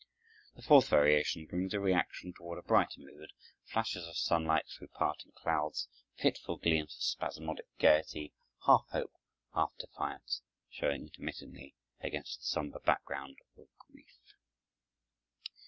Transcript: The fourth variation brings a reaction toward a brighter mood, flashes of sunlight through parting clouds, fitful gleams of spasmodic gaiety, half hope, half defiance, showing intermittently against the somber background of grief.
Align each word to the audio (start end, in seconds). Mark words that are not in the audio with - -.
The 0.55 0.63
fourth 0.63 0.87
variation 0.87 1.45
brings 1.45 1.75
a 1.75 1.79
reaction 1.79 2.33
toward 2.33 2.57
a 2.57 2.63
brighter 2.63 3.01
mood, 3.01 3.33
flashes 3.65 4.07
of 4.07 4.17
sunlight 4.17 4.65
through 4.67 4.87
parting 4.87 5.31
clouds, 5.35 5.87
fitful 6.17 6.57
gleams 6.57 6.95
of 6.97 7.03
spasmodic 7.03 7.67
gaiety, 7.77 8.33
half 8.65 8.87
hope, 8.89 9.13
half 9.53 9.73
defiance, 9.77 10.41
showing 10.71 11.03
intermittently 11.03 11.75
against 11.99 12.39
the 12.39 12.45
somber 12.47 12.79
background 12.79 13.37
of 13.59 13.67
grief. 13.77 14.33